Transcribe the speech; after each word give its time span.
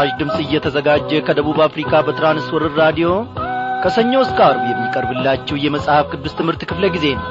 ይህ 0.00 0.04
ምስራች 0.04 0.18
ድምፅ 0.20 0.36
እየተዘጋጀ 0.42 1.10
ከደቡብ 1.26 1.58
አፍሪካ 1.64 1.92
በትራንስወርር 2.06 2.72
ራዲዮ 2.80 3.08
ከሰኞ 3.82 4.12
እስከ 4.24 4.38
አርብ 4.46 4.62
የሚቀርብላችሁ 4.68 5.56
የመጽሐፍ 5.62 6.06
ቅዱስ 6.12 6.34
ትምህርት 6.38 6.62
ክፍለ 6.70 6.84
ጊዜ 6.94 7.06
ነው። 7.18 7.26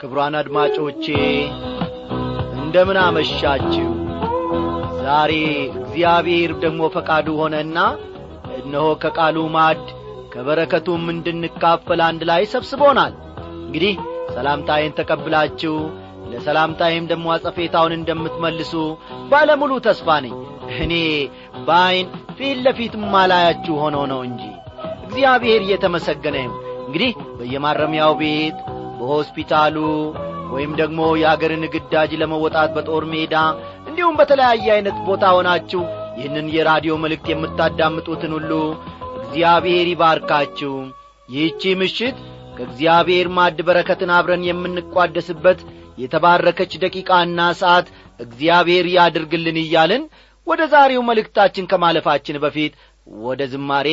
ክቡራን 0.00 0.36
አድማጮቼ 0.40 1.06
እንደምን 2.58 3.00
አመሻችሁ? 3.04 3.88
ዛሬ 5.02 5.32
እግዚአብሔር 5.72 6.52
ደግሞ 6.64 6.90
ፈቃዱ 6.96 7.28
ሆነና 7.40 7.78
እነሆ 8.58 8.86
ከቃሉ 9.02 9.48
ማድ 9.56 9.82
ከበረከቱም 10.32 11.04
እንድንካፈል 11.12 12.00
አንድ 12.06 12.22
ላይ 12.30 12.42
ሰብስቦናል። 12.52 13.14
እንግዲህ 13.64 13.94
ሰላምታዬን 14.34 14.96
ተቀብላችሁ 14.98 15.74
ለሰላምታዬም 16.32 17.08
ደግሞ 17.10 17.26
አጸፌታውን 17.34 17.94
እንደምትመልሱ 17.96 18.72
ባለሙሉ 19.30 19.72
ተስፋ 19.86 20.08
ነኝ። 20.24 20.34
እኔ 20.78 20.92
በዐይን 21.66 22.06
ፊት 22.36 22.58
ለፊት 22.66 22.94
ማላያችሁ 23.14 23.74
ሆኖ 23.82 23.96
ነው 24.12 24.20
እንጂ 24.28 24.42
እግዚአብሔር 25.06 25.60
እየተመሰገነ 25.64 26.36
እንግዲህ 26.84 27.10
በየማረሚያው 27.38 28.12
ቤት 28.20 28.58
በሆስፒታሉ 28.98 29.76
ወይም 30.52 30.72
ደግሞ 30.80 31.00
የአገርን 31.20 31.64
ግዳጅ 31.74 32.10
ለመወጣት 32.22 32.70
በጦር 32.74 33.04
ሜዳ 33.12 33.34
እንዲሁም 33.88 34.16
በተለያየ 34.18 34.66
ዐይነት 34.74 34.98
ቦታ 35.06 35.24
ሆናችሁ 35.36 35.82
ይህንን 36.18 36.46
የራዲዮ 36.54 36.94
መልእክት 37.02 37.26
የምታዳምጡትን 37.30 38.32
ሁሉ 38.36 38.50
እግዚአብሔር 39.22 39.86
ይባርካችሁ። 39.90 40.72
ይህቺ 41.28 41.62
ምሽት 41.80 42.16
ከእግዚአብሔር 42.56 43.26
ማድ 43.36 43.58
በረከትን 43.66 44.10
አብረን 44.16 44.42
የምንቋደስበት 44.48 45.60
የተባረከች 45.98 46.72
ደቂቃና 46.82 47.40
ሰዓት 47.60 47.86
እግዚአብሔር 48.20 48.86
ያድርግልን 48.94 49.58
እያልን 49.62 50.02
ወደ 50.46 50.62
ዛሬው 50.72 51.02
መልእክታችን 51.08 51.68
ከማለፋችን 51.70 52.40
በፊት 52.44 52.72
ወደ 53.22 53.42
ዝማሬ 53.52 53.88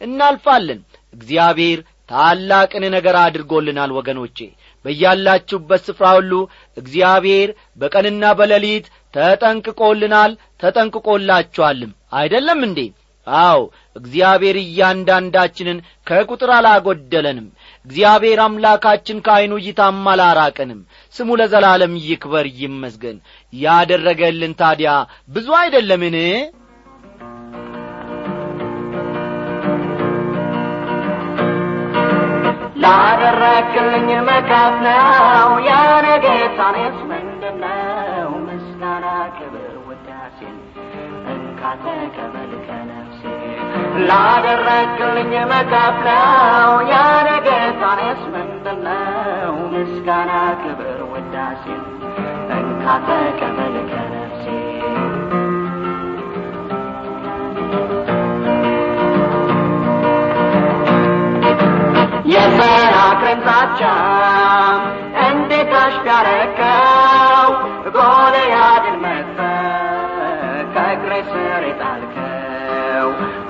እናልፋለን። 0.00 0.80
እግዚአብሔር 1.12 1.78
ታላቅን 2.08 2.84
ነገር 2.94 3.16
አድርጎልናል 3.20 3.90
ወገኖቼ። 3.98 4.38
በያላችሁበት 4.84 5.82
ስፍራ 5.86 6.06
ሁሉ 6.16 6.32
እግዚአብሔር 6.76 7.50
በቀንና 7.80 8.32
በሌሊት 8.38 8.86
ተጠንቅቆልናል 9.14 10.32
ተጠንቅቆላችኋልም። 10.62 11.92
አይደለም 12.14 12.60
እንዴ 12.68 12.80
አው 13.26 13.60
እግዚአብሔር 13.96 14.56
እያንዳንዳችንን 14.62 15.78
ከቁጥር 16.06 16.50
አላጐደለንም 16.56 17.46
እግዚአብሔር 17.86 18.40
አምላካችን 18.44 19.22
ከዐይኑ 19.26 19.54
እይታም 19.60 20.02
አላራቀንም። 20.12 20.80
ስሙ 21.14 21.36
ለዘላለም 21.40 21.94
ይክበር 22.04 22.48
ይመስገን። 22.60 23.18
ያደረገልን 23.52 24.54
ታዲያ 24.60 24.92
ብዙ 25.28 25.48
አይደለምን? 25.60 26.16
ላደረግልኝ 32.84 34.08
መካፍ 34.26 34.74
ነው 34.86 35.50
ያነ 35.66 36.06
ምንድነው 37.10 38.30
ምስጋና 38.46 39.06
ክብር 39.36 39.72
ውዳሴን 39.86 40.56
እንካ 41.32 41.60
ላደረግልኝ 44.08 45.32
መካፍ 45.50 45.98
ነው 46.06 46.70
ያነ 46.90 47.28
ጌታኔስ 47.46 48.22
ምንድነው 48.34 49.54
ምስጋና 49.74 50.32
ክብር 50.62 51.00
ውዳሴን 51.12 51.82
እንካ 52.56 52.84
ተቀበል 53.06 53.76
ከነፍሴ። 53.90 54.46
የሰናክሬም 62.26 63.40
ዛቻ 63.46 63.80
እንዴት 65.26 65.72
አሽጋረከው? 65.80 67.50
ጎልያድን 67.96 68.96
መጥተ 69.04 69.38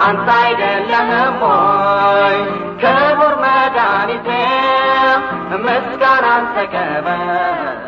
አንተ 0.04 0.28
አይደለህም 0.38 1.36
ሆይ 1.42 2.38
ክቡር 2.82 3.34
መድኃኒቴ 3.44 4.28
ምስጋናን 5.64 6.44
ተቀበል 6.54 7.80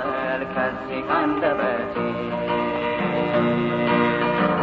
ከዚህ 0.54 1.00
ካንደበቴ 1.08 1.94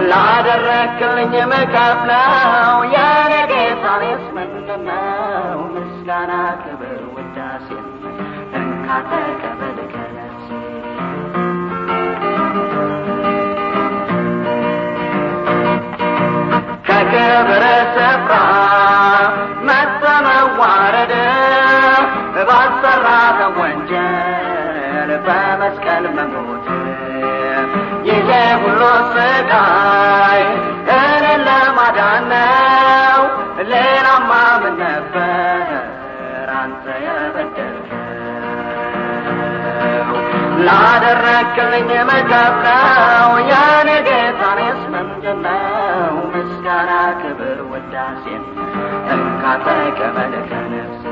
ላደረግልኝ 0.09 1.33
መከፍለው 1.51 2.77
የኔ 2.93 3.33
ጌታኔስ 3.51 4.23
ምንድነው? 4.37 5.59
ምስጋና 5.75 6.31
ክብር 6.63 7.01
ውዳሴን 7.15 7.85
እንካ 8.59 8.87
ከክብር 17.13 17.63
ስፍራ 17.95 18.33
መሰመዋረድ 19.67 21.11
ባሰራተ 22.49 23.39
ወንጀል 23.57 25.09
በመስቀል 25.25 26.05
መሞት 26.15 26.65
ይሄ 28.07 28.29
ሁሉ 28.63 28.81
ስቃይ 29.13 30.41
እኔን 30.95 31.43
ለማዳን 31.47 32.25
ነው። 32.33 33.21
ሌላማ 33.71 34.31
ምን 34.63 34.75
ነበር 34.81 35.69
አንተ 36.57 36.85
የበደልከው? 37.05 37.99
ላደረግልኝ 40.67 41.89
መከፍለው 42.09 43.31
የኔ 43.51 43.89
ጌታኔስ 44.09 44.81
ምንድነው 44.93 45.72
ምስጋና 46.75 46.91
ክብር 47.19 47.57
ውዳሴን 47.71 48.43
እንካ 49.13 49.41
ተቀበል 49.65 50.31
ከነፍሴ 50.47 51.03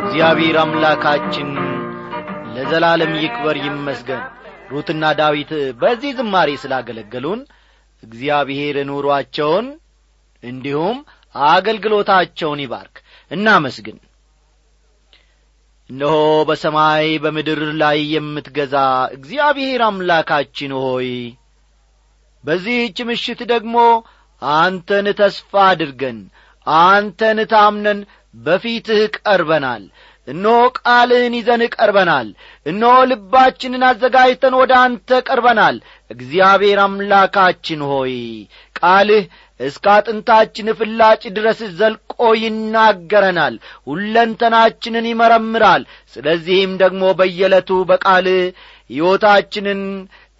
እግዚአብሔር 0.00 0.56
አምላካችን 0.62 1.48
ለዘላለም 2.54 3.14
ይክበር 3.22 3.58
ይመስገን። 3.62 4.22
ሩትና 4.72 5.10
ዳዊት 5.20 5.50
በዚህ 5.80 6.12
ዝማሬ 6.18 6.52
ስላገለገሉን 6.62 7.42
እግዚአብሔር 8.02 8.78
ኑሯቸውን 8.90 9.66
እንዲሁም 10.42 11.00
አገልግሎታቸውን 11.34 12.62
ይባርክ። 12.64 12.96
እናመስግን። 13.30 13.98
እነሆ 15.90 16.14
በሰማይ 16.48 17.10
በምድር 17.24 17.62
ላይ 17.82 18.00
የምትገዛ 18.14 18.76
እግዚአብሔር 19.16 19.82
አምላካችን 19.86 20.74
ሆይ 20.80 21.10
በዚህች 22.44 22.98
ምሽት 23.08 23.40
ደግሞ 23.50 23.76
አንተን 24.42 25.06
ተስፋ 25.18 25.52
አድርገን 25.66 26.18
አንተን 26.66 27.38
ታምነን 27.52 28.00
በፊትህ 28.36 29.02
ቀርበናል። 29.18 29.84
እነሆ 30.28 30.56
ቃልህን 30.78 31.34
ይዘን 31.36 31.62
ቀርበናል። 31.74 32.28
እነሆ 32.66 32.96
ልባችንን 33.10 33.84
አዘጋጅተን 33.88 34.54
ወደ 34.60 34.72
አንተ 34.82 35.20
ቀርበናል። 35.28 35.76
እግዚአብሔር 36.10 36.80
አምላካችን 36.84 37.80
ሆይ 37.90 38.14
ቃልህ 38.76 39.24
እስከ 39.60 39.86
አጥንታችን 39.94 40.68
ፍላጭ 40.78 41.22
ድረስ 41.36 41.60
ዘልቆ 41.78 42.14
ይናገረናል። 42.42 43.56
ሁለንተናችንን 43.90 45.08
ይመረምራል። 45.10 45.82
ስለዚህም 46.14 46.72
ደግሞ 46.82 47.02
በየዕለቱ 47.18 47.70
በቃልህ 47.90 48.42
ሕይወታችንን 48.90 49.82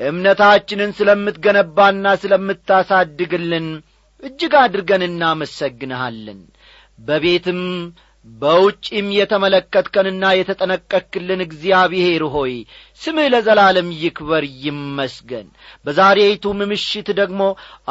እምነታችንን 0.00 0.90
ስለምትገነባና 0.98 2.04
ስለምታሳድግልን 2.22 3.66
እጅግ 4.22 4.54
አድርገን 4.60 5.02
እናመሰግንሃለን። 5.06 6.40
በቤትም 6.98 7.60
በውጭም 8.26 9.06
የተመለከትከንና 9.16 10.24
የተጠነቀክልን 10.38 11.40
እግዚአብሔር 11.46 12.22
ሆይ 12.34 12.52
ስምህ 13.00 13.26
ለዘላለም 13.32 13.88
ይክበር 14.00 14.44
ይመስገን። 14.64 15.46
በዛሬይቱም 15.86 16.58
ምሽት 16.70 17.08
ደግሞ 17.20 17.42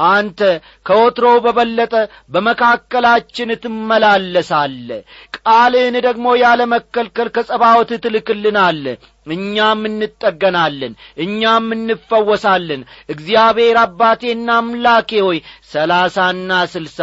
አንተ 0.10 0.40
ከወትሮው 0.86 1.38
በበለጠ 1.46 1.94
በመካከላችን 2.34 3.52
ትመላለሳለ 3.64 4.90
ቃልህን 5.38 5.98
ደግሞ 6.08 6.28
ያለ 6.42 6.62
መከልከል 6.74 7.30
ከጸባወት 7.36 7.94
ትልክልናለ 8.04 8.86
እኛም 9.28 9.82
እንጠገናለን 9.88 10.94
እኛም 11.24 11.66
እንፈወሳለን። 11.76 12.82
እግዚአብሔር 13.14 13.78
አባቴና 13.82 14.50
አምላኬ 14.60 15.12
ሆይ 15.26 15.40
ሰላሳና 15.74 16.52
ስልሳ 16.72 17.00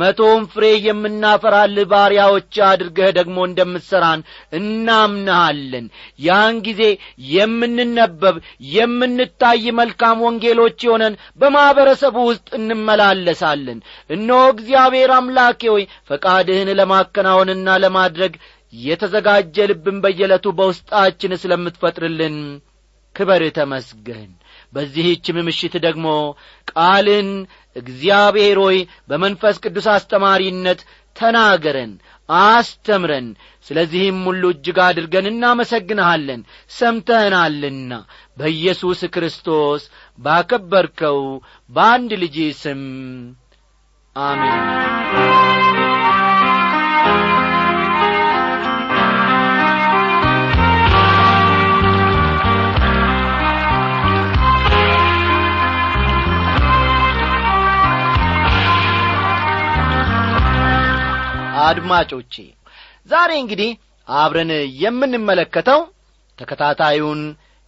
መቶም 0.00 0.42
ፍሬ 0.52 0.64
የምናፈራልህ 0.86 1.88
ባሪያዎች 1.92 2.54
አድርገህ 2.68 3.10
ደግሞ 3.18 3.38
እንደምትሠራን 3.48 4.22
እናምንሃለን። 4.58 5.86
ያን 6.20 6.56
ጊዜ 6.66 6.82
የምንነበብ 7.46 8.36
የምንታይ 8.72 9.64
መልካም 9.78 10.22
ወንጌሎች 10.26 10.78
የሆነን 10.86 11.14
በማኅበረሰቡ 11.40 12.16
ውስጥ 12.28 12.48
እንመላለሳለን። 12.58 13.78
እነሆ 14.10 14.40
እግዚአብሔር 14.54 15.12
አምላኬ 15.16 15.62
ሆይ 15.72 15.84
ፈቃድህን 16.10 16.70
ለማከናወንና 16.80 17.76
ለማድረግ 17.84 18.34
የተዘጋጀ 18.82 19.66
ልብን 19.70 19.98
በየዕለቱ 20.04 20.46
በውስጣችን 20.58 21.38
ስለምትፈጥርልን 21.42 22.36
ክበር 23.16 23.42
ተመስገን። 23.56 24.30
በዚህችም 24.72 25.36
ምሽት 25.46 25.74
ደግሞ 25.84 26.06
ቃልን 26.72 27.28
እግዚአብሔር 27.76 28.58
ሆይ 28.64 28.78
በመንፈስ 29.10 29.56
ቅዱስ 29.64 29.86
አስተማሪነት 29.94 30.80
ተናገረን 31.16 31.92
አስተምረን። 32.28 33.28
ስለዚህም 33.66 34.18
ሁሉ 34.28 34.42
እጅግ 34.54 34.78
አድርገን 34.86 35.26
እናመሰግንሃለን። 35.32 36.42
ሰምተህናልና 36.70 37.92
በኢየሱስ 38.38 39.02
ክርስቶስ 39.14 39.84
ባከበርከው 40.18 41.20
በአንድ 41.70 42.12
ልጅ 42.22 42.38
ስም 42.62 42.82
አሜን 44.16 44.62
አድማጮቼ 61.62 62.34
ዛሬ 63.10 63.30
እንግዲህ 63.42 63.70
አብረን 64.08 64.50
የምንመለከተው 64.82 65.80
ተከታታዩን 66.38 67.20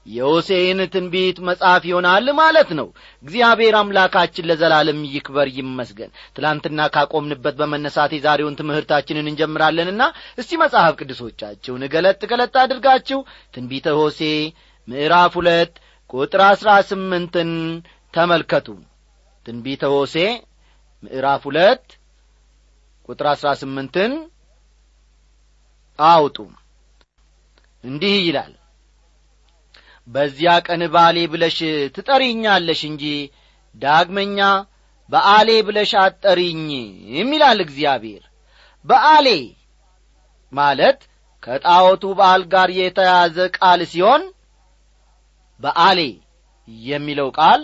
የሆሴን 0.07 0.79
ትንቢት 0.93 1.39
መጽሐፍ 1.49 1.83
ይሆናል 1.89 2.27
ማለት 2.39 2.71
ነው። 2.79 2.87
እግዚአብሔር 3.25 3.75
አምላካችን 3.81 4.47
ለዘላለም 4.51 5.01
ይክበር 5.15 5.49
ይመስገን። 5.57 6.15
ትላንትና 6.37 6.87
ካቆምንበት 6.95 7.55
በመነሳት 7.61 8.13
የዛሬውን 8.17 8.59
ትምህርታችንን 8.61 9.31
እንጀምራለንና 9.31 10.03
እስቲ 10.39 10.61
መጽሐፍ 10.63 10.95
ቅዱሶቻችሁን 11.01 11.85
ገለጥ 11.95 12.21
ገለጥ 12.31 12.55
አድርጋችሁ 12.63 13.21
ትንቢተ 13.55 13.97
ሆሴ 14.01 14.21
ምዕራፍ 14.89 15.35
ሁለት 15.41 15.75
ቁጥር 16.11 16.43
አሥራ 16.47 16.71
ስምንትን 16.91 17.51
ተመልከቱ። 18.15 18.69
ትንቢተ 19.47 19.85
ሆሴ 19.95 20.17
ምዕራፍ 21.03 21.43
ሁለት 21.49 21.85
ቁጥር 23.09 23.27
አሥራ 23.33 23.49
ስምንትን 23.61 24.13
አውጡ። 25.99 26.37
እንዲህ 27.85 28.17
ይላል 28.27 28.53
በዚያ 30.09 30.51
ቀን 30.67 30.83
ባሌ 30.95 31.19
ብለሽ 31.33 31.59
ትጠሪኛለሽ 31.97 32.81
እንጂ 32.91 33.05
ዳግመኛ 33.75 34.39
በአሌ 35.11 35.51
ብለሽ 35.67 35.91
አትጠሪኝም 36.01 37.31
ይላል 37.35 37.59
እግዚአብሔር። 37.67 38.25
በአሌ 38.85 39.29
ማለት 40.53 41.01
ከጣዖቱ 41.43 42.05
በዓል 42.19 42.43
ጋር 42.53 42.69
የተያዘ 42.79 43.37
ቃል 43.59 43.81
ሲሆን 43.93 44.23
በአሌ 45.61 46.01
የሚለው 46.69 47.29
ቃል 47.39 47.61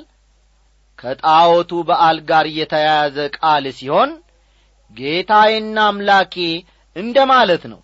ከጣዖቱ 0.99 1.73
በዓል 1.89 2.19
ጋር 2.29 2.47
የተያያዘ 2.59 3.17
ቃል 3.37 3.65
ሲሆን 3.79 4.11
ጌታዬና 4.97 5.79
አምላኬ 5.89 6.35
እንደ 6.97 7.19
ማለት 7.31 7.65
ነው። 7.73 7.81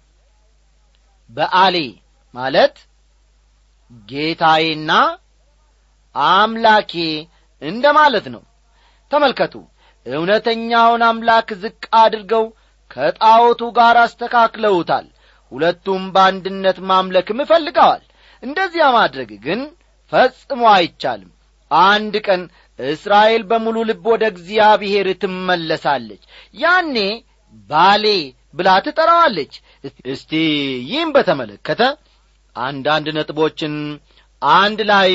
በአሌ 1.30 1.76
ማለት 2.34 2.76
ጌታዬና 4.08 4.90
አምላኬ 6.14 6.92
እንደ 7.62 7.86
ማለት 7.98 8.26
ነው። 8.34 8.42
ተመልከቱ 9.10 9.54
እውነተኛውን 10.06 11.02
አምላክ 11.08 11.48
ዝቅ 11.62 11.82
አድርገው 12.00 12.44
ከጣዖቱ 12.90 13.62
ጋር 13.78 13.96
አስተካክለውታል። 14.02 15.06
ሁለቱም 15.52 16.02
በአንድነት 16.14 16.78
ማምለክም 16.90 17.42
እፈልገዋል። 17.44 18.02
እንደዚያ 18.42 18.84
ማድረግ 18.96 19.30
ግን 19.44 19.60
ፈጽሞ 20.12 20.62
አይቻልም። 20.74 21.30
አንድ 21.70 22.14
ቀን 22.26 22.42
እስራኤል 22.88 23.42
በሙሉ 23.50 23.76
ልብ 23.88 24.04
ወደ 24.12 24.24
እግዚአብሔር 24.32 25.08
ትመለሳለች። 25.22 26.22
ያኔ 26.54 26.96
ባሌ 27.70 28.06
ብላ 28.54 28.68
ትጠራዋለች። 28.86 29.52
እስቲ 30.12 30.30
ይህም 30.86 31.10
በተመለከተ 31.16 31.82
አንዳንድ 32.56 33.06
ነጥቦችን 33.16 33.74
አንድ 34.42 34.80
ላይ 34.90 35.10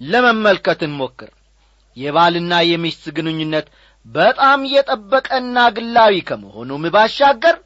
ለመመልከት 0.00 0.80
እንሞክር። 0.88 1.30
የባልና 1.96 2.52
የሚስት 2.66 3.04
ግንኙነት 3.16 3.66
በጣም 4.06 4.60
የጠበቀና 4.72 5.58
ግላዊ 5.76 6.14
ከመሆኑም 6.28 6.84
ባሻገር 6.94 7.56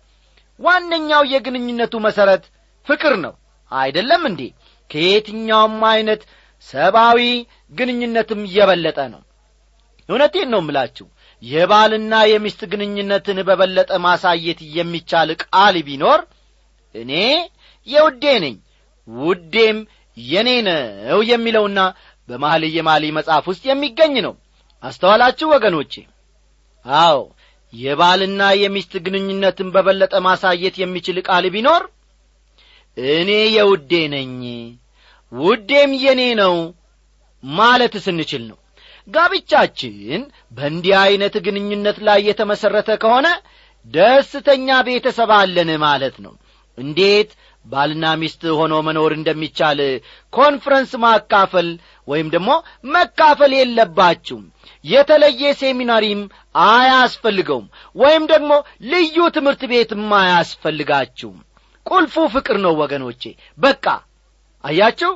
ዋነኛው 0.61 1.23
የግንኙነቱ 1.33 1.95
መሠረት 2.07 2.45
ፍቅር 2.87 3.15
ነው። 3.25 3.35
አይደለም 3.73 4.23
እንዴ? 4.31 4.43
ከየትኛውም 4.91 5.79
ዐይነት 5.89 6.23
ሰብአዊ 6.69 7.21
ግንኙነትም 7.73 8.43
የበለጠ 8.55 8.99
ነው 9.15 9.23
እውነቴን 10.09 10.49
ነው 10.55 10.61
ምላችሁ 10.65 11.07
የባልና 11.43 12.15
የሚስት 12.31 12.61
ግንኙነትን 12.73 13.39
በበለጠ 13.49 13.93
ማሳየት 14.05 14.61
የሚቻል 14.77 15.31
ቃል 15.45 15.77
ቢኖር 15.89 16.21
እኔ 16.95 17.13
የውዴ 17.87 18.25
ነኝ 18.45 18.55
ውዴም 19.09 19.79
የኔ 20.17 20.51
ነው 20.69 21.19
የሚለውና 21.31 21.81
በመኃልየ 22.29 22.77
መኃልይ 22.87 23.11
መጽሐፍ 23.17 23.45
ውስጥ 23.51 23.63
የሚገኝ 23.69 24.15
ነው። 24.27 24.33
አስተዋላችሁ 24.83 25.47
ወገኖቼ? 25.55 25.93
አዎ 26.87 27.19
የባልና 27.73 28.43
የሚስት 28.63 28.93
ግንኙነትን 29.05 29.69
በበለጠ 29.75 30.15
ማሳየት 30.27 30.75
የሚችል 30.83 31.17
ቃል 31.29 31.45
ቢኖር 31.55 31.83
እኔ 32.97 33.31
የውዴ 33.57 33.93
ነኝ 34.15 34.33
ውዴም 35.33 35.93
የኔ 36.05 36.23
ነው 36.41 36.55
ማለት 37.45 37.95
ስንችል 38.05 38.43
ነው 38.51 38.59
ጋብቻችን 39.09 40.23
በእንዲህ 40.53 40.95
ዐይነት 41.01 41.35
ግንኙነት 41.47 41.99
ላይ 42.07 42.21
የተመሠረተ 42.29 42.91
ከሆነ 43.03 43.27
ደስተኛ 43.87 44.69
ቤተሰብ 44.87 45.31
አለን 45.37 45.71
ማለት 45.85 46.17
ነው። 46.25 46.35
እንዴት 46.79 47.31
ባልና 47.65 48.07
ሚስት 48.21 48.43
ሆኖ 48.59 48.75
መኖር 48.87 49.13
እንደሚቻል 49.17 49.79
ኮንፈረንስ 50.33 50.93
ማካፈል 51.05 51.69
ወይም 52.09 52.29
ደግሞ 52.35 52.51
መካፈል 52.89 53.53
የለባችሁም። 53.57 54.45
የተለየ 54.85 55.53
ሴሚናሪም 55.61 56.21
አያስፈልገውም 56.67 57.67
ወይም 57.97 58.25
ደግሞ 58.33 58.53
ልዩ 58.91 59.17
ትምህርት 59.37 59.63
ቤትም 59.73 60.05
አያስፈልጋችሁም። 60.21 61.39
ቁልፉ 61.87 62.15
ፍቅር 62.35 62.57
ነው 62.65 62.75
ወገኖቼ። 62.83 63.23
በቃ 63.59 63.85
አያችሁ? 64.65 65.13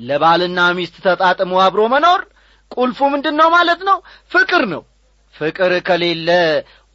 ለባልና 0.00 0.58
ሚስት 0.76 0.96
ተጣጥሞ 1.06 1.52
አብሮ 1.62 1.80
መኖር 1.94 2.20
ቁልፉ 2.70 2.98
ምንድን 3.12 3.36
ነው 3.40 3.48
ማለት 3.50 3.80
ነው? 3.88 3.98
ፍቅር 4.32 4.62
ነው። 4.68 4.82
ፍቅር 5.34 5.72
ከሌለ 5.88 6.28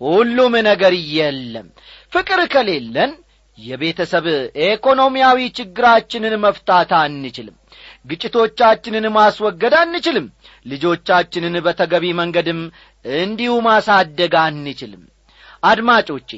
ሁሉም 0.02 0.54
ነገር 0.70 0.94
የለም። 1.16 1.68
ፍቅር 2.14 2.40
ከሌለን 2.54 3.12
የቤተሰብ 3.58 4.26
ኢኮኖሚያዊ 4.66 5.40
ችግራችንን 5.58 6.34
መፍታት 6.46 6.92
አንችልም። 7.00 7.58
ግጭቶቻችንን 8.06 9.06
ማስወገድ 9.18 9.74
አንችልም። 9.82 10.26
ልጆቻችንን 10.66 11.56
በተገቢ 11.66 12.06
መንገድም 12.20 12.62
እንዲሁ 13.20 13.54
ማሳደግ 13.68 14.34
አንችልም። 14.44 15.04
አድማጮቼ 15.64 16.32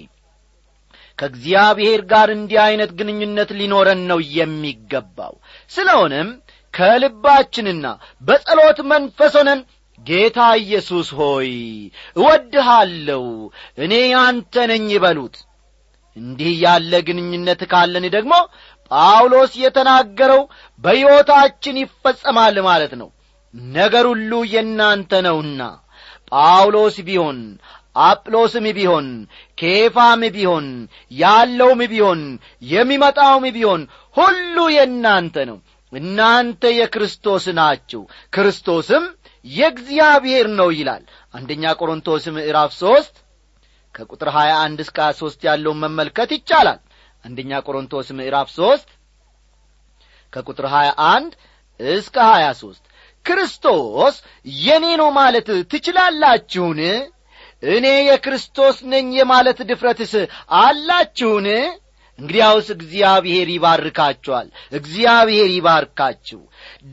ከእግዚአብሔር 1.20 2.02
ጋር 2.12 2.30
እንዲህ 2.34 2.58
ዐይነት 2.64 2.92
ግንኙነት 3.00 3.50
ሊኖረን 3.60 4.02
ነው 4.10 4.20
የሚገባው። 4.36 5.34
ስለሆነም 5.72 6.30
ከልባችንና 6.76 7.86
በጸሎት 8.22 8.80
መንፈስ 8.92 9.34
ሆነን 9.40 9.60
ጌታ 10.00 10.40
ኢየሱስ 10.62 11.10
ሆይ 11.20 11.52
እወድሃለሁ 12.20 13.24
እኔ 13.84 13.94
ያንተ 14.12 14.66
ነኝ 14.72 14.88
ይበሉት 14.94 15.36
እንዲህ 16.18 16.54
ያለ 16.64 16.94
ግንኙነት 17.08 17.62
ካለን 17.72 18.06
ደግሞ 18.16 18.34
ጳውሎስ 18.92 19.54
የተናገረው 19.62 20.42
በሕይወታችን 20.84 21.80
ይፈጸማል 21.82 22.58
ማለት 22.68 22.94
ነው። 23.02 23.10
ነገር 23.74 24.06
ሁሉ 24.12 24.32
የእናንተ 24.54 25.22
ነውና 25.26 25.62
ጳውሎስ 26.32 26.96
ቢሆን 27.08 27.40
አጵሎስም 28.02 28.66
ቢሆን 28.78 29.08
ኬፋም 29.58 30.22
ቢሆን 30.36 30.66
ያለውም 31.18 31.82
ቢሆን 31.92 32.22
የሚመጣውም 32.70 33.46
ቢሆን 33.58 33.82
ሁሉ 34.16 34.58
የእናንተ 34.76 35.46
ነው 35.50 35.58
እናንተ 35.96 36.64
የክርስቶስ 36.78 37.46
ናችሁ 37.58 38.02
ክርስቶስም 38.30 39.04
የእግዚአብሔር 39.46 40.48
ነው 40.60 40.70
ይላል። 40.78 41.04
አንደኛ 41.34 41.74
ቆሮንቶስ 41.80 42.24
ምዕራፍ 42.36 42.72
ሦስት 42.80 43.16
ከቁጥር 43.96 44.30
21 44.36 44.84
እስከ 44.84 44.98
23 45.08 45.46
ያለውን 45.48 45.82
መመልከት 45.84 46.30
ይቻላል። 46.38 46.80
አንደኛ 47.24 47.52
ቆሮንቶስ 47.68 48.08
ምዕራፍ 48.18 48.50
ሦስት 48.58 48.90
ከቁጥር 50.34 50.66
21 50.72 51.38
እስከ 51.80 52.18
23 52.30 52.82
ክርስቶስ 53.26 54.16
የኔ 54.64 54.86
ነው 55.02 55.10
ማለት 55.12 55.48
ትችላላችሁን? 55.72 56.80
እኔ 57.70 57.86
የክርስቶስ 58.08 58.78
ነኝ 58.92 59.08
የማለት 59.20 59.60
ድፍረትስ 59.70 60.14
አላችሁን 60.60 61.48
እንግዲያውስ 62.20 62.68
እግዚአብሔር 62.76 63.48
ይባርካችኋል። 63.54 64.48
እግዚአብሔር 64.72 65.50
ይባርካችሁ። 65.56 66.40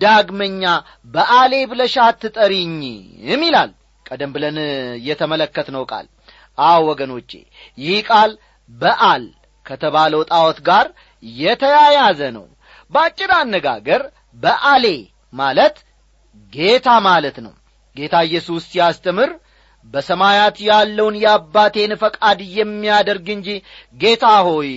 ዳግመኛ 0.01 0.63
በአሌ 1.15 1.53
ብለሽ 1.71 1.95
አትጠሪኝም 2.07 3.43
ይላል። 3.47 3.71
ቀደም 4.07 4.31
ብለን 4.35 4.59
የተመለከትነው 5.09 5.85
ቃል። 5.93 6.07
አዎ 6.63 6.81
ወገኖቼ 6.91 7.31
ይህ 7.79 7.99
ቃል 8.09 8.33
በአል 8.71 9.25
ከተባለው 9.67 10.23
ጣዖት 10.31 10.59
ጋር 10.69 10.87
የተያያዘ 11.23 12.21
ነው። 12.37 12.47
በአጭር 12.93 13.31
አነጋገር 13.39 14.03
በአሌ 14.39 14.87
ማለት 15.33 15.77
ጌታ 16.53 16.89
ማለት 17.07 17.37
ነው። 17.47 17.55
ጌታ 17.97 18.15
ኢየሱስ 18.29 18.63
ሲያስተምር 18.71 19.31
በሰማያት 19.87 20.57
ያለውን 20.67 21.17
የአባቴን 21.23 21.93
ፈቃድ 22.03 22.41
የሚያደርግ 22.57 23.27
እንጂ 23.35 23.49
ጌታ 23.99 24.27
ሆይ 24.47 24.71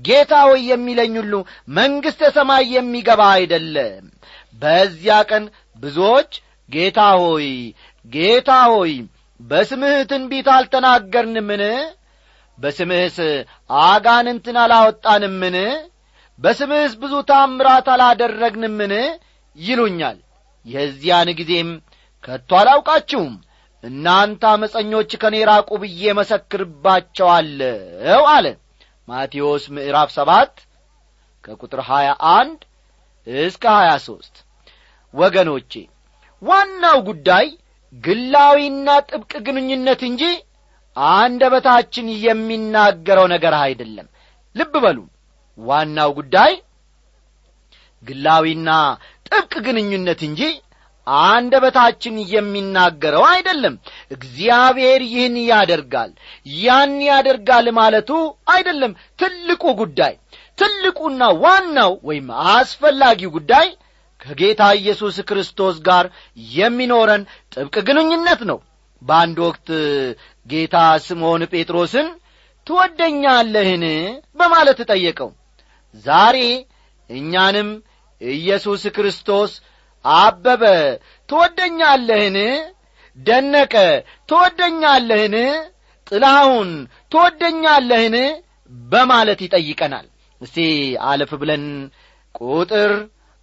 ጌታ 0.00 0.32
ሆይ 0.48 0.60
የሚለኝ 0.70 1.14
ሁሉ 1.20 1.34
መንግሥተ 1.76 2.30
ሰማይ 2.36 2.66
የሚገባ 2.74 3.22
አይደለም። 3.36 4.04
በዚያ 4.62 5.16
ቀን 5.30 5.44
ብዙዎች 5.80 6.30
ጌታ 6.68 7.00
ሆይ 7.22 7.48
ጌታ 8.06 8.50
ሆይ 8.72 8.92
በስምህ 9.40 9.96
ትንቢት 10.10 10.48
አልተናገርንምን? 10.54 11.62
በስምህስ 12.58 13.16
አጋንንትን 13.84 14.56
አላወጣንምን? 14.62 15.56
በስምህስ 16.38 16.92
ብዙ 17.02 17.14
ታምራት 17.30 17.86
አላደረግንምን? 17.94 18.92
ይሉኛል። 19.56 20.18
የዚያን 20.66 21.28
ጊዜም 21.38 21.70
ከቶ 22.24 22.50
አላውቃችሁም 22.60 23.32
እናንተ 23.84 24.42
አመፀኞች 24.50 25.10
ከኔ 25.22 25.36
ራቁ 25.50 25.70
ብዬ 25.82 26.02
መሰክርባቸዋለሁ 26.18 27.70
አለ። 28.32 28.46
ማቴዎስ 29.08 29.64
ምዕራፍ 29.74 30.10
ሰባት 30.16 30.54
ከቁጥር 31.44 31.80
ሀያ 31.88 32.08
አንድ 32.34 32.60
እስከ 33.26 33.64
ሀያ 33.76 33.90
ሦስት 34.06 34.34
ወገኖቼ 35.14 35.72
ዋናው 36.42 36.98
ጉዳይ 37.08 37.46
ግላዊና 37.94 38.88
ጥብቅ 39.08 39.32
ግንኙነት 39.46 40.00
እንጂ 40.08 40.22
አንደበታችን 40.96 42.06
የሚናገረው 42.24 43.26
ነገር 43.34 43.54
አይደለም። 43.62 44.06
ልብ 44.54 44.74
በሉ። 44.84 44.98
ዋናው 45.58 46.10
ጉዳይ 46.18 46.52
ግላዊና 48.02 48.68
ጥብቅ 49.26 49.52
ግንኙነት 49.66 50.20
እንጂ 50.28 50.42
አንደበታችን 51.20 52.16
የሚናገረው 52.32 53.24
አይደለም። 53.30 53.74
እግዚአብሔር 54.14 55.02
ይህን 55.08 55.36
ያደርጋል 55.48 56.10
ያን 56.60 56.94
ያደርጋል 57.08 57.68
ማለቱ 57.78 58.10
አይደለም 58.52 58.92
ትልቁ 59.20 59.62
ጉዳይ። 59.80 60.14
ትልቁና 60.58 61.22
ዋናው 61.42 61.92
ወይም 62.08 62.26
አስፈላጊው 62.50 63.32
ጉዳይ 63.36 63.68
ከጌታ 64.20 64.62
ኢየሱስ 64.78 65.16
ክርስቶስ 65.28 65.76
ጋር 65.86 66.06
የሚኖረን 66.54 67.22
ጥብቅ 67.54 67.76
ግንኙነት 67.88 68.40
ነው። 68.50 68.58
በአንድ 69.02 69.38
ወቅት 69.46 69.68
ጌታ 70.46 70.76
ስምዖን 71.04 71.42
ጴጥሮስን 71.52 72.08
ትወደኛለህን 72.66 73.84
በማለት 74.36 74.80
ጠየቀው። 74.90 75.30
ዛሬ 76.04 76.36
እኛንም 77.10 77.68
ኢየሱስ 78.20 78.82
ክርስቶስ 78.96 79.52
አበበ 80.04 80.62
ትወደኛለህን? 81.28 82.36
ደነቀ 83.18 83.74
ትወደኛለህን? 84.28 85.36
ጥላሁን 86.06 86.70
ትወደኛለህን? 87.12 88.16
በማለት 88.90 89.40
ይጠይቀናል። 89.46 90.06
እስቲ 90.40 90.58
አለፍ 91.08 91.30
ብለን 91.40 91.64
ቁጥር 92.40 92.92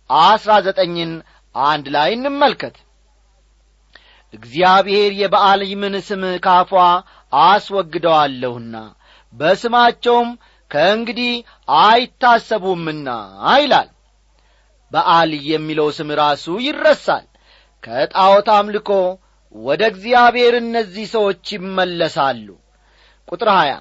አስራ 0.09 0.51
ዘጠኝን 0.65 1.11
አንድ 1.55 1.85
ላይ 1.95 2.09
እንመልከት። 2.15 2.75
እግዚአብሔር 4.33 5.11
የበዓልምን 5.19 5.95
ስም 6.07 6.23
ካፏ 6.45 6.71
አስወግደዋለሁና 7.33 8.75
በስማቸውም 9.33 10.29
ከእንግዲህ 10.71 11.33
አይታሰቡምና 11.81 13.07
ይላል 13.57 13.87
በዓል 14.91 15.31
የሚለው 15.49 15.87
ስም 15.97 16.09
ራሱ 16.19 16.45
ይረሳል። 16.65 17.25
ከጣዖት 17.83 18.47
አምልኮ 18.55 18.89
ወደ 19.55 19.81
እግዚአብሔር 19.91 20.53
እነዚህ 20.61 21.05
ሰዎች 21.13 21.45
ይመለሳሉ። 21.55 22.47
ቁጥር 23.27 23.49
ሀያ 23.55 23.73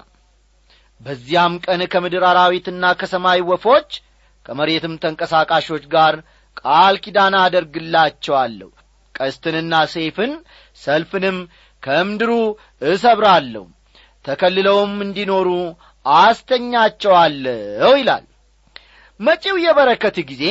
በዚያም 1.01 1.53
ቀን 1.65 1.81
ከምድር 1.93 2.23
አራዊትና 2.29 2.83
ከሰማይ 2.99 3.41
ወፎች 3.49 3.89
ከመሬትም 4.45 4.93
ተንቀሳቃሾች 5.03 5.83
ጋር 5.95 6.15
ቃል 6.57 6.95
ኪዳን 7.03 7.35
አደርግላቸዋለሁ። 7.41 8.69
ቀስትንና 9.15 9.73
ሴፍን 9.93 10.31
ሰልፍንም 10.77 11.37
ከምድሩ 11.83 12.31
እሰብራለሁ። 12.89 13.65
ተከልለውም 14.25 14.93
እንዲኖሩ 15.05 15.49
አስተኛቸዋለሁ 16.05 17.91
ይላል። 17.99 18.25
መጪው 19.19 19.55
የበረከት 19.63 20.17
ጊዜ 20.29 20.43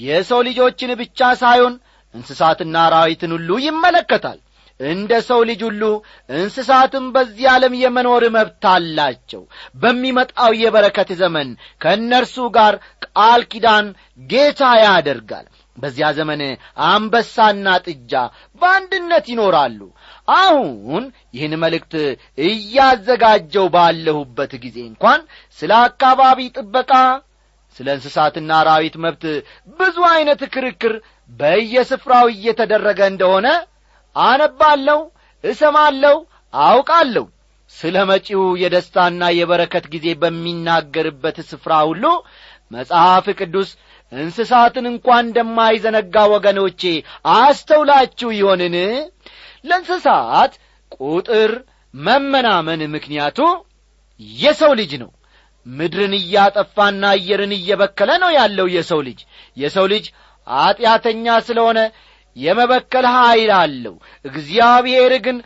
የሰው 0.00 0.40
ልጆችን 0.48 0.90
ብቻ 1.00 1.20
ሳይሆን 1.42 1.74
እንስሳትና 2.14 2.74
አራዊትን 2.86 3.32
ሁሉ 3.36 3.50
ይመለከታል። 3.64 4.40
እንደ 4.80 5.12
ሰው 5.26 5.40
ልጅ 5.48 5.60
ሁሉ 5.66 5.82
እንስሳትም 6.30 7.04
በዚህ 7.14 7.46
ዓለም 7.52 7.74
የመኖር 7.80 8.24
መብት 8.36 8.64
አላቸው። 8.72 9.42
በሚመጣው 9.82 10.52
የበረከት 10.60 11.10
ዘመን 11.20 11.48
ከእነርሱ 11.80 12.36
ጋር 12.56 12.74
ቃል 13.06 13.42
ኪዳን 13.52 13.86
ጌታ 14.28 14.62
ያደርጋል። 14.82 15.46
በዚያ 15.76 16.08
ዘመን 16.18 16.40
አንበሳና 16.88 17.68
ጥጃ 17.86 18.12
በአንድነት 18.60 19.24
ይኖራሉ። 19.32 19.80
አሁን 20.36 21.04
ይህን 21.36 21.54
መልእክት 21.62 21.94
እያዘጋጀው 22.48 23.66
ባለሁበት 23.74 24.52
ጊዜ 24.64 24.76
እንኳን 24.90 25.22
ስለ 25.58 25.72
አካባቢ 25.86 26.38
ጥበቃ 26.56 26.92
ስለ 27.78 27.88
እንስሳትና 27.96 28.50
አራዊት 28.60 28.96
መብት 29.04 29.24
ብዙ 29.78 29.96
ዐይነት 30.10 30.42
ክርክር 30.54 30.94
በየስፍራው 31.30 32.26
እየተደረገ 32.34 33.00
እንደሆነ 33.12 33.46
አነባለሁ 34.16 35.00
እሰማለሁ 35.44 36.16
አውቃለሁ። 36.54 37.24
ስለ 37.74 37.96
መጪው 38.10 38.42
የደስታና 38.62 39.22
የበረከት 39.36 39.84
ጊዜ 39.94 40.06
በሚናገርበት 40.22 41.38
ስፍራ 41.50 41.72
ሁሉ 41.88 42.04
መጽሐፍ 42.70 43.26
ቅዱስ 43.40 43.70
እንስሳትን 44.12 44.86
እንኳ 44.90 45.06
እንደማይዘነጋ 45.22 46.16
ወገኖቼ 46.34 46.82
አስተውላችሁ 47.36 48.28
ይሆንን? 48.38 48.76
ለእንስሳት 49.68 50.52
ቁጥር 51.00 51.52
መመናመን 51.94 52.80
ምክንያቱ 52.94 53.38
የሰው 54.38 54.72
ልጅ 54.80 54.92
ነው 55.02 55.10
ምድርን 55.66 56.14
እያጠፋና 56.18 57.02
አየርን 57.14 57.52
እየበከለ 57.56 58.10
ነው 58.22 58.30
ያለው 58.36 58.66
የሰው 58.74 59.00
ልጅ። 59.06 59.20
የሰው 59.56 59.86
ልጅ 59.92 60.06
ኀጢአተኛ 60.46 61.26
ስለሆነ 61.46 61.78
የመበከል 62.36 63.06
ኀይል 63.14 63.50
አለው። 63.56 63.94
እግዚአብሔር 64.24 65.12
ግን 65.26 65.36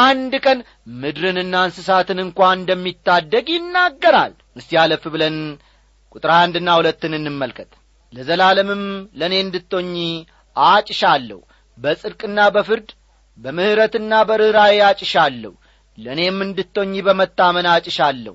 አንድ 0.00 0.34
ቀን 0.44 0.58
ምድርንና 1.00 1.54
እንስሳትን 1.68 2.18
እንኳ 2.24 2.40
እንደሚታደግ 2.58 3.46
ይናገራል። 3.54 4.34
እስቲ 4.56 4.78
አለፍ 4.82 5.04
ብለን 5.14 5.36
ቁጥር 6.14 6.30
አንድና 6.36 6.68
ሁለትን 6.78 7.14
እንመልከት። 7.18 7.70
ለዘላለምም 8.12 8.84
ለእኔ 9.20 9.34
እንድቶኝ 9.44 9.92
አጭሻለሁ። 10.56 11.40
በጽድቅና 11.78 12.40
በፍርድ 12.54 12.88
በምሕረትና 13.38 14.12
በርኅራዬ 14.28 14.76
አጭሻለሁ። 14.86 15.52
ለእኔም 15.98 16.38
እንድቶኝ 16.46 16.94
በመታመን 17.06 17.66
አጭሻለሁ። 17.72 18.34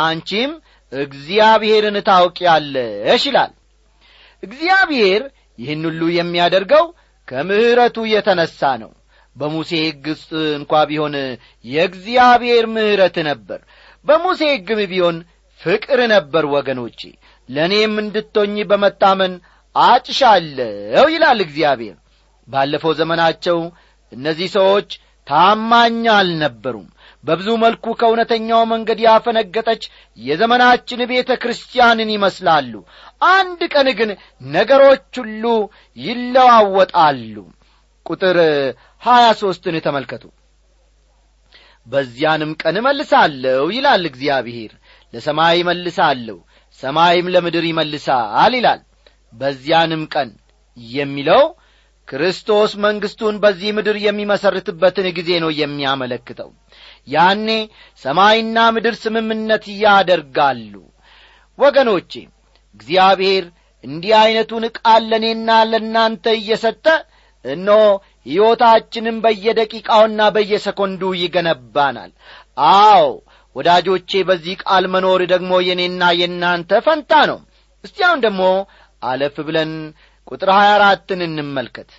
አንቺም 0.00 0.50
እግዚአብሔርን 0.92 1.96
ታውቂያለሽ 2.08 3.22
ይላል። 3.28 3.52
እግዚአብሔር 4.42 5.22
ይህን 5.58 5.82
ሁሉ 5.88 6.02
የሚያደርገው 6.16 6.84
ከምሕረቱ 7.28 7.98
የተነሣ 8.12 8.60
ነው። 8.82 8.90
በሙሴ 9.36 9.70
ሕግ 9.82 10.06
ውስጥ 10.12 10.30
እንኳ 10.58 10.72
ቢሆን 10.88 11.14
የእግዚአብሔር 11.64 12.64
ምሕረት 12.72 13.16
ነበር። 13.28 13.60
በሙሴ 14.06 14.40
ሕግም 14.52 14.80
ቢሆን 14.92 15.16
ፍቅር 15.60 16.00
ነበር። 16.12 16.44
ወገኖቼ 16.54 17.00
ለእኔም 17.48 17.94
እንድቶኝ 18.02 18.56
በመታመን 18.70 19.32
አጭሻለሁ 19.74 21.04
ይላል 21.14 21.40
እግዚአብሔር። 21.46 21.96
ባለፈው 22.48 22.92
ዘመናቸው 23.00 23.58
እነዚህ 24.12 24.48
ሰዎች 24.56 24.90
ታማኝ 25.26 26.04
አልነበሩም 26.14 26.86
በብዙ 27.24 27.48
መልኩ 27.62 27.86
ከእውነተኛው 28.00 28.62
መንገድ 28.70 28.98
ያፈነገጠች 29.06 29.82
የዘመናችን 30.18 31.00
ቤተ 31.10 31.30
ክርስቲያንን 31.42 32.10
ይመስላሉ። 32.14 32.72
አንድ 33.30 33.60
ቀን 33.74 33.88
ግን 33.98 34.10
ነገሮች 34.50 35.10
ሁሉ 35.20 35.44
ይለዋወጣሉ። 35.96 37.36
ቁጥር 38.06 38.38
ሀያ 39.02 39.26
ሦስትን 39.42 39.76
ተመልከቱ። 39.86 40.24
በዚያንም 41.86 42.50
ቀን 42.62 42.76
እመልሳለሁ 42.80 43.64
ይላል 43.76 44.04
እግዚአብሔር። 44.10 44.72
ለሰማይ 45.14 45.56
ይመልሳለሁ 45.60 46.38
ሰማይም 46.78 47.30
ለምድር 47.34 47.64
ይመልሳል 47.68 48.54
ይላል። 48.58 48.80
በዚያንም 49.34 50.02
ቀን 50.14 50.28
የሚለው 50.76 51.42
ክርስቶስ 52.08 52.72
መንግሥቱን 52.84 53.34
በዚህ 53.42 53.70
ምድር 53.76 53.96
የሚመሰርትበትን 54.04 55.06
ጊዜ 55.18 55.30
ነው 55.44 55.50
የሚያመለክተው 55.58 56.48
ያኔ 57.06 57.48
ሰማይና 58.02 58.56
ምድር 58.74 58.94
ስምምነት 59.02 59.64
ያደርጋሉ። 59.82 60.72
ወገኖቼ 61.58 62.12
እግዚአብሔር 62.74 63.44
እንዲህ 63.84 64.12
ዐይነቱን 64.18 64.64
ቃል 64.78 65.02
ለእኔና 65.10 65.50
ለእናንተ 65.70 66.24
እየሰጠ 66.38 66.86
እነሆ 67.44 67.82
ሕይወታችንም 68.26 69.16
በየደቂቃውና 69.24 70.20
በየሰኮንዱ 70.34 71.02
ይገነባናል። 71.20 72.10
አዎ 72.72 73.06
ወዳጆቼ 73.56 74.10
በዚህ 74.28 74.54
ቃል 74.62 74.84
መኖር 74.92 75.20
ደግሞ 75.32 75.52
የእኔና 75.66 76.02
የእናንተ 76.18 76.80
ፈንታ 76.86 77.12
ነው። 77.30 77.38
እስቲ 77.84 77.98
አሁን 78.08 78.20
ደግሞ 78.26 78.42
አለፍ 79.02 79.36
ብለን 79.46 79.72
ቁጥር 80.28 80.50
ሀያ 80.56 80.70
አራትን 80.76 81.20
እንመልከት። 81.26 81.90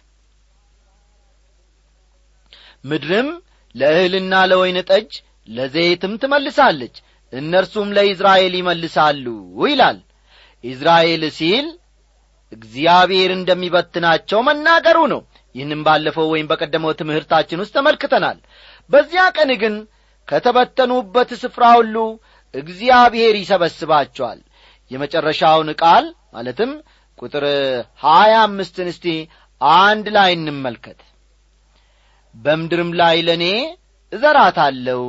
ምድርም 2.83 3.29
ለእህልና 3.75 4.33
ለወይን 4.49 4.79
ጠጅ 4.89 5.11
ለዘይትም 5.47 6.13
ትመልሳለች። 6.21 6.95
እነርሱም 7.33 7.89
ለኢዝራኤል 7.97 8.53
ይመልሳሉ 8.59 9.25
ይላል። 9.65 9.99
ኢዝራኤል 10.63 11.23
ሲል 11.37 11.67
እግዚአብሔር 12.51 13.31
እንደሚበትናቸው 13.35 14.39
መናገሩ 14.47 14.97
ነው። 15.13 15.21
ይህንም 15.55 15.81
ባለፈው 15.87 16.27
ወይም 16.33 16.49
በቀደመው 16.51 16.91
ትምህርታችን 16.99 17.61
ውስጥ 17.63 17.73
ተመልክተናል። 17.77 18.37
በዚያ 18.89 19.23
ቀን 19.37 19.51
ግን 19.61 19.75
ከተበተኑበት 20.27 21.29
ስፍራ 21.41 21.65
ሁሉ 21.77 21.95
እግዚአብሔር 22.53 23.35
ይሰበስባቸዋል። 23.41 24.39
የመጨረሻውን 24.91 25.69
ቃል 25.81 26.05
ማለትም 26.33 26.71
ቁጥር 27.19 27.45
ሀያ 28.03 28.33
አምስትን 28.43 28.87
እስቲ 28.93 29.05
አንድ 29.81 30.05
ላይ 30.15 30.29
እንመልከት 30.37 30.99
በምድርም 32.35 32.91
ላይ 32.99 33.17
ለእኔ 33.27 33.45
እዘራታለሁ 34.11 35.01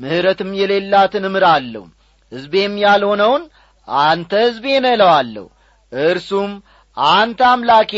ምሕረትም 0.00 0.50
የሌላትን 0.58 1.24
እምራለሁ። 1.28 1.84
ሕዝቤም 2.32 2.74
ያልሆነውን 2.82 3.42
አንተ 3.88 4.32
ሕዝቤ 4.44 4.66
ነህ 4.84 4.94
እለዋለሁ 4.96 5.44
እርሱም 5.92 6.52
አንተ 6.96 7.40
አምላኬ 7.50 7.92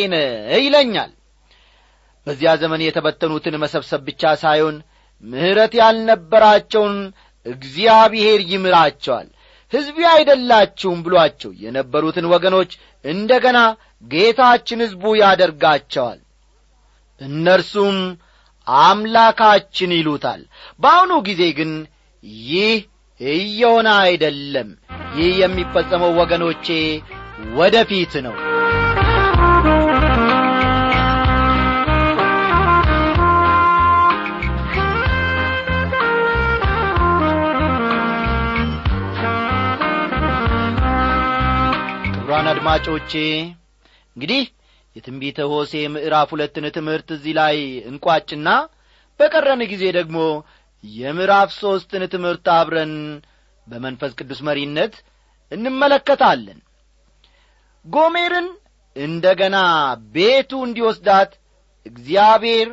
ይለኛል። 0.59 1.13
በዚያ 2.27 2.53
ዘመን 2.63 2.81
የተበተኑትን 2.85 3.55
መሰብሰብ 3.63 4.01
ብቻ 4.09 4.33
ሳይሆን 4.43 4.77
ምሕረት 5.25 5.73
ያልነበራቸውን 5.81 6.97
እግዚአብሔር 7.47 8.41
ይምራቸዋል። 8.51 9.29
ሕዝቤ 9.73 9.99
አይደላችሁም 10.13 10.99
ብሏቸው 11.07 11.51
የነበሩትን 11.63 12.27
ወገኖች 12.33 12.71
እንደ 13.05 13.33
ገና 13.45 13.59
ጌታችን 14.05 14.83
ሕዝቡ 14.85 15.05
ያደርጋቸዋል። 15.21 16.21
እነርሱም 17.21 17.97
አምላካችን 18.83 19.91
ይሉታል። 19.97 20.41
በአሁኑ 20.81 21.13
ጊዜ 21.29 21.43
ግን 21.59 21.73
ይህ 22.49 22.77
እየሆነ 23.21 23.89
አይደለም። 24.03 24.69
ይህ 25.17 25.33
የሚፈጸመው 25.43 26.13
ወገኖቼ 26.21 26.67
ወደፊት 27.55 28.15
ነው። 28.27 28.35
ክቡራን 42.07 42.47
አድማጮቼ 42.53 43.13
እንግዲህ 44.17 44.43
የትንቢተ 44.99 45.39
ሆሴ 45.51 45.73
ምዕራፍ 45.95 46.29
ሁለትን 46.35 46.65
ትምህርት 46.77 47.09
እዚህ 47.17 47.33
ላይ 47.39 47.57
እንቋጭና 47.91 48.49
በቀረን 49.21 49.63
ጊዜ 49.73 49.85
ደግሞ 49.97 50.19
የምዕራፍ 50.85 51.51
ሦስትን 51.61 52.03
ትምህርት 52.15 52.47
አብረን 52.57 52.95
በመንፈስ 53.67 54.13
ቅዱስ 54.19 54.41
መሪነት 54.49 54.95
እንመለከታለን። 55.53 56.59
ጎሜርን 57.85 58.49
እንደ 58.97 59.25
ገና 59.41 59.57
ቤቱ 60.15 60.53
እንዲወስዳት 60.67 61.33
እግዚአብሔር 61.87 62.69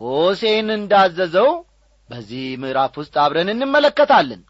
ሆሴን 0.00 0.68
እንዳዘዘው 0.78 1.50
በዚህ 2.08 2.46
ምዕራፍ 2.62 2.94
ውስጥ 3.00 3.14
አብረን 3.24 3.50
እንመለከታለን። 3.54 4.40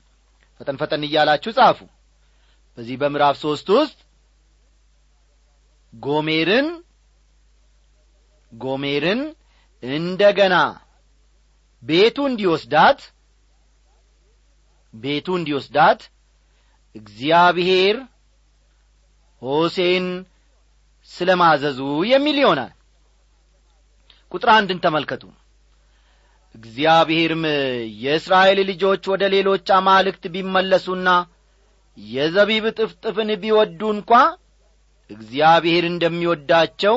ፈጠን 0.60 0.78
ፈጠን 0.80 1.04
እያላችሁ 1.08 1.52
ጻፉ። 1.58 1.78
በዚህ 2.78 2.96
በምዕራፍ 3.00 3.36
ሦስት 3.42 3.68
ውስጥ 3.76 3.98
ጎሜርን 5.94 6.68
ጎሜርን 8.52 9.20
እንደ 9.82 10.22
ገና 10.38 10.56
ቤቱ 11.82 12.18
እንዲወስዳት 12.30 13.00
ቤቱ 14.94 15.28
እንዲወስዳት 15.38 16.00
እግዚአብሔር 16.94 17.96
ሆሴን 19.42 20.06
ስለ 21.10 21.30
ማዘዙ 21.40 21.78
የሚል 22.10 22.36
ይሆናል። 22.42 22.72
ቁጥር 24.32 24.50
አንድን 24.56 24.82
ተመልከቱ። 24.84 25.22
እግዚአብሔርም 26.54 27.42
የእስራኤል 28.02 28.58
ልጆች 28.70 29.02
ወደ 29.12 29.22
ሌሎች 29.34 29.66
አማልክት 29.76 30.24
ቢመለሱና 30.34 31.08
የዘቢብ 31.98 32.64
ጥፍጥፍን 32.78 33.30
ቢወዱ 33.42 33.80
እንኳ 33.96 34.10
እግዚአብሔር 35.10 35.84
እንደሚወዳቸው 35.88 36.96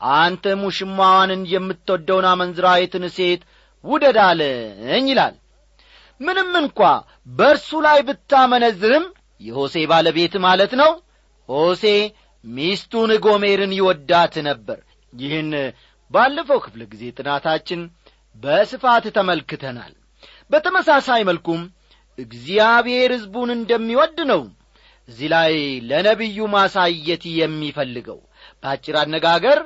አንተ 0.00 0.54
ሙሽማዋንን 0.60 1.42
የምትወደውን 1.52 2.26
አመንዝራይትን 2.30 3.04
ሴት 3.16 3.42
ውደድ 3.84 4.18
አለኝ 4.26 5.06
ይላል። 5.12 5.34
ምንም 6.20 6.50
እንኳ 6.60 6.80
በእርሱ 7.30 7.70
ላይ 7.86 7.98
ብታመነዝርም 8.08 9.06
የሆሴ 9.40 9.76
ባለቤት 9.90 10.34
ማለት 10.46 10.72
ነው 10.80 10.92
ሆሴ 11.48 11.84
ሚስቱን 12.44 13.10
ጎሜርን 13.24 13.72
ይወዳት 13.78 14.34
ነበር። 14.48 14.78
ይህን 15.12 15.50
ባለፈው 16.10 16.58
ክፍለ 16.64 16.82
ጊዜ 16.92 17.04
ጥናታችን 17.18 17.80
በስፋት 18.36 19.04
ተመልክተናል። 19.16 19.92
በተመሳሳይ 20.50 21.22
መልኩም 21.28 21.60
እግዚአብሔር 22.18 23.10
ሕዝቡን 23.16 23.50
እንደሚወድ 23.56 24.18
ነው 24.30 24.42
እዚህ 25.08 25.28
ላይ 25.32 25.52
ለነቢዩ 25.88 26.38
ማሳየት 26.54 27.24
የሚፈልገው። 27.38 28.20
በአጭር 28.62 28.96
አነጋገር 29.02 29.58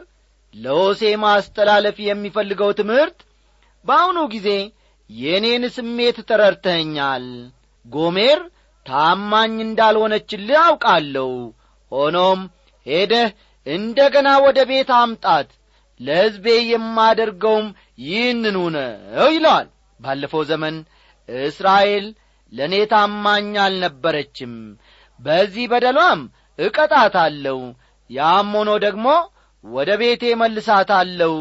ለሆሴ 0.54 1.02
ማስተላለፍ 1.22 1.96
የሚፈልገው 2.02 2.70
ትምህርት? 2.78 3.18
በአሁኑ 3.84 4.18
ጊዜ 4.34 4.48
የእኔን 5.10 5.64
ስሜት 5.76 6.18
ተረድተኸኛል። 6.28 7.26
ጎሜር 7.86 8.40
ታማኝ 8.86 9.54
እንዳልሆነችልህ 9.66 10.58
አውቃለሁ። 10.64 11.30
ሆኖም 11.92 12.40
ሄደህ 12.86 13.28
እንደ 13.66 13.98
ገና 14.14 14.28
ወደ 14.46 14.58
ቤት 14.70 14.90
አምጣት። 14.98 15.48
ለሕዝቤ 16.00 16.46
የማደርገውም 16.70 17.66
ይህንኑ 18.04 18.56
ነው 18.74 18.90
ይለዋል። 19.34 19.66
ባለፈው 20.00 20.42
ዘመን 20.50 20.76
እስራኤል 21.28 22.06
ለእኔ 22.52 22.74
ታማኝ 22.92 23.50
አልነበረችም። 23.64 24.54
በዚህ 25.20 25.66
በደሏም 25.72 26.20
እቀጣታለሁ። 26.58 27.58
ያም 28.10 28.48
ሆኖ 28.58 28.70
ደግሞ 28.86 29.06
ወደ 29.64 29.90
ቤቴ 30.01 30.25
መልሳታለሁ 30.40 31.33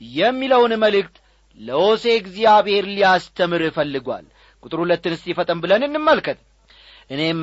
የሚለውን 0.00 0.72
መልእክት 0.84 1.16
ለሆሴ 1.60 2.04
እግዚአብሔር 2.20 2.84
ሊያስተምር 2.90 3.62
እፈልጓል 3.66 4.24
ቁጥር 4.62 4.78
ሁለትን 4.82 5.14
እስቲ 5.16 5.34
ፈጠን 5.38 5.58
ብለን 5.62 5.82
እንመልከት። 5.88 6.38
እኔም 7.10 7.40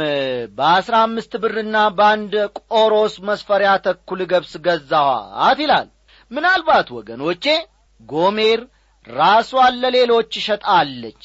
በአሥራ 0.57 0.95
አምስት 1.05 1.33
ብርና 1.43 1.77
በአንድ 1.97 2.33
ቆሮስ 2.71 3.15
መስፈሪያ 3.29 3.71
ተኩል 3.85 4.21
ገብስ 4.31 4.53
ገዛኋት 4.65 5.59
ይላል። 5.63 5.87
ምናልባት 6.31 6.87
ወገኖቼ 6.97 7.45
ጎሜር 8.01 8.61
ራሷን 9.07 9.75
ለሌሎች 9.83 10.31
ሸጣለች። 10.45 11.21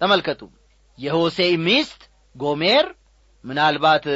ተመልከቱ 0.00 0.40
የሆሴ 0.98 1.38
ሚስት 1.66 2.00
ጎሜር 2.36 2.86
ምናልባት 3.44 4.06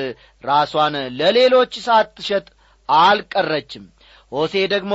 ራሷን 0.44 0.94
ለሌሎች 1.18 1.72
ሳትሸጥ 1.86 2.46
አልቀረችም 2.88 3.84
ሆሴ 4.32 4.54
ደግሞ 4.72 4.94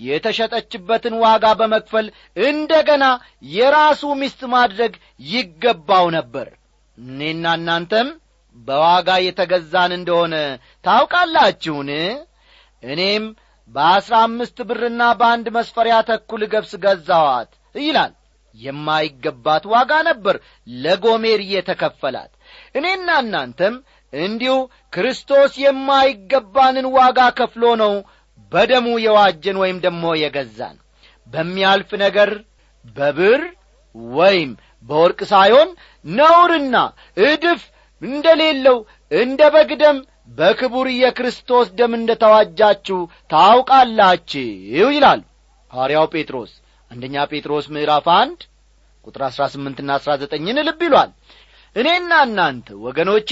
የተሸጠችበትን 0.00 1.14
ዋጋ 1.22 1.44
በመክፈል 1.60 2.06
እንደ 2.42 2.72
ገና 2.88 3.04
የራሱ 3.52 4.02
ሚስት 4.20 4.40
ማድረግ 4.54 4.92
ይገባው 5.30 6.06
ነበር። 6.16 6.48
እኔና 6.98 7.46
እናንተም 7.58 8.08
በዋጋ 8.56 9.08
የተገዛን 9.22 9.92
እንደሆነ 9.96 10.34
ታውቃላችሁን? 10.84 11.90
እኔም 12.82 13.24
በአሥራ 13.70 14.14
አምስት 14.26 14.58
ብርና 14.68 15.02
በአንድ 15.20 15.46
መስፈሪያ 15.56 15.96
ተኩል 16.08 16.42
ገብስ 16.52 16.72
ገዛዋት 16.84 17.50
ይላል። 17.80 18.12
የማይገባት 18.54 19.64
ዋጋ 19.72 19.92
ነበር 20.08 20.36
ለጎሜር 20.76 21.40
የተከፈላት። 21.50 22.30
እኔና 22.74 23.08
እናንተም 23.24 23.74
እንዲሁ 24.12 24.54
ክርስቶስ 24.92 25.52
የማይገባንን 25.62 26.86
ዋጋ 26.96 27.20
ከፍሎ 27.38 27.64
ነው 27.82 27.92
በደሙ 28.56 28.86
የዋጀን 29.04 29.56
ወይም 29.62 29.78
ደግሞ 29.84 30.04
የገዛን። 30.20 30.76
በሚያልፍ 31.26 31.90
ነገር 32.02 32.30
በብር 32.96 33.42
ወይም 34.14 34.50
በወርቅ 34.86 35.20
ሳይሆን 35.30 35.68
ነውርና 36.04 36.76
እድፍ 37.26 37.62
እንደሌለው 38.02 38.76
እንደ 39.12 39.40
በግ 39.54 39.70
ደም 39.82 39.96
በክቡር 40.38 40.86
የክርስቶስ 40.94 41.66
ደም 41.78 41.92
እንደ 41.98 42.10
ተዋጃችሁ 42.22 42.98
ታውቃላችሁ 43.30 44.46
ይላል 44.90 45.20
ሐዋርያው 45.70 46.06
ጴጥሮስ። 46.14 46.52
አንደኛ 46.90 47.24
ጴጥሮስ 47.30 47.66
ምዕራፍ 47.74 48.06
አንድ 48.16 48.40
ቁጥር 49.04 49.22
አሥራ 49.28 49.44
ስምንትና 49.52 49.90
አሥራ 49.98 50.12
ዘጠኝን 50.22 50.58
ልብ 50.68 50.80
ይሏል። 50.86 51.10
እኔና 51.76 52.12
እናንተ 52.26 52.68
ወገኖቼ 52.84 53.30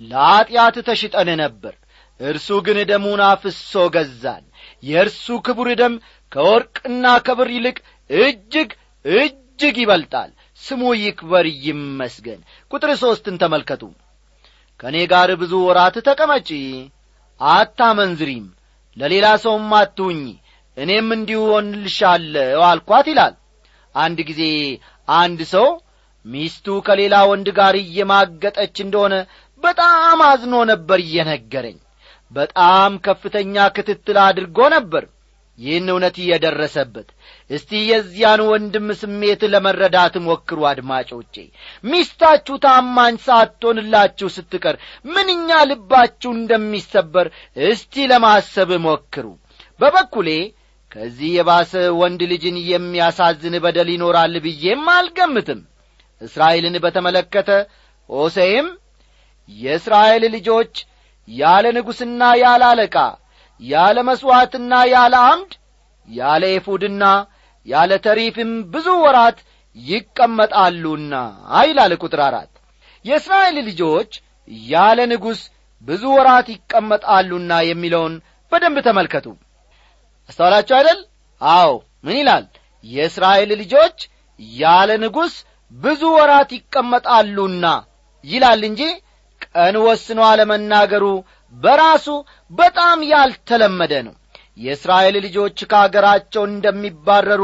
ለኀጢአት 0.00 0.76
ተሽጠን 0.86 1.28
ነበር 1.42 1.74
እርሱ 2.20 2.48
ግን 2.66 2.78
ደሙን 2.90 3.20
አፍሶ 3.26 3.72
ገዛን። 3.94 4.44
የእርሱ 4.82 5.26
ክቡር 5.46 5.68
ደም 5.80 5.94
ከወርቅና 6.32 7.04
ከብር 7.26 7.48
ይልቅ 7.56 7.76
እጅግ 8.10 8.70
እጅግ 9.04 9.76
ይበልጣል። 9.82 10.30
ስሙ 10.62 10.82
ይክበር 10.98 11.46
ይመስገን። 11.64 12.40
ቁጥር 12.70 12.90
ሦስትን 13.02 13.36
ተመልከቱ። 13.42 13.82
ከእኔ 14.80 14.96
ጋር 15.12 15.30
ብዙ 15.40 15.52
ወራት 15.66 15.96
ተቀመጪ 16.08 16.48
አታመንዝሪም 17.40 18.46
ለሌላ 18.96 19.26
ሰውም 19.44 19.72
አትሁኝ 19.78 20.20
እኔም 20.76 21.08
እንዲሁ 21.16 21.40
ሆንልሻለሁ 21.52 22.60
አልኳት 22.68 23.06
ይላል። 23.12 23.34
አንድ 23.94 24.18
ጊዜ 24.28 24.42
አንድ 25.08 25.40
ሰው 25.52 25.68
ሚስቱ 26.26 26.66
ከሌላ 26.86 27.16
ወንድ 27.30 27.48
ጋር 27.58 27.74
እየማገጠች 27.82 28.76
እንደሆነ 28.84 29.14
በጣም 29.62 30.20
አዝኖ 30.26 30.54
ነበር 30.70 30.98
እየነገረኝ 31.04 31.76
በጣም 32.32 32.92
ከፍተኛ 33.04 33.66
ክትትል 33.74 34.18
አድርጎ 34.24 34.58
ነበር። 34.74 35.04
ይህን 35.58 35.86
እውነት 35.92 36.16
እየደረሰበት 36.22 37.06
እስቲ 37.50 37.70
የዚያን 37.90 38.40
ወንድም 38.48 38.88
ስሜት 39.00 39.42
ለመረዳት 39.52 40.14
ሞክሩ 40.26 40.58
አድማጮቼ። 40.70 41.34
ሚስታችሁ 41.84 42.56
ታማኝ 42.64 43.14
ሳትሆንላችሁ 43.26 44.28
ስትቀር 44.34 44.76
ምንኛ 45.08 45.48
ልባችሁ 45.70 46.30
እንደሚሰበር 46.36 47.28
እስቲ 47.66 48.06
ለማሰብ 48.10 48.72
ሞክሩ። 48.86 49.26
በበኩሌ 49.80 50.28
ከዚህ 50.92 51.30
የባሰ 51.36 51.72
ወንድ 52.00 52.20
ልጅን 52.30 52.58
የሚያሳዝን 52.68 53.56
በደል 53.64 53.88
ይኖራል 53.94 54.34
ብዬም 54.44 54.84
አልገምትም። 54.94 55.62
እስራኤልን 56.22 56.76
በተመለከተ 56.84 57.50
ሆሴይም 58.10 58.68
የእስራኤል 59.48 60.24
ልጆች 60.36 60.74
ያለ 61.28 61.66
ንጉሥና 61.76 62.22
ያለ 62.42 62.62
አለቃ 62.70 62.96
ያለ 63.62 63.98
መሥዋዕትና 64.08 64.72
ያለ 64.92 65.14
አምድ 65.28 65.52
ያለ 66.08 66.44
ኤፉድና 66.56 67.04
ያለ 67.66 67.92
ተሪፍም 68.04 68.50
ብዙ 68.72 68.88
ወራት 69.04 69.38
ይቀመጣሉና 69.76 71.14
ይላል 71.62 71.92
ቁጥር 72.02 72.20
አራት። 72.26 72.52
የእስራኤል 73.04 73.56
ልጆች 73.68 74.12
ያለ 74.68 74.98
ንጉሥ 75.12 75.40
ብዙ 75.88 76.04
ወራት 76.16 76.46
ይቀመጣሉና 76.54 77.52
የሚለውን 77.68 78.14
በደንብ 78.52 78.78
ተመልከቱ። 78.86 79.26
አስተዋላችሁ 80.30 80.74
አይደል? 80.78 81.00
አዎ። 81.40 81.72
ምን 82.04 82.16
ይላል? 82.20 82.44
የእስራኤል 82.84 83.50
ልጆች 83.62 83.98
ያለ 84.58 84.90
ንጉሥ 85.04 85.34
ብዙ 85.72 86.02
ወራት 86.16 86.50
ይቀመጣሉና 86.58 87.66
ይላል 88.24 88.60
እንጂ 88.68 88.82
ቀን 89.56 89.76
ወስኖ 89.84 90.20
አለመናገሩ 90.28 91.04
በራሱ 91.54 92.06
በጣም 92.52 92.98
ያልተለመደ 93.10 93.92
ነው። 94.06 94.14
የእስራኤል 94.58 95.16
ልጆች 95.24 95.58
ከአገራቸው 95.70 96.42
እንደሚባረሩ 96.50 97.42